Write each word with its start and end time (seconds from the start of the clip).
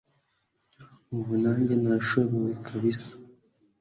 ubu 1.15 1.33
nanjye 1.43 1.73
nashobewe 1.83 2.51
kabsa 2.65 3.09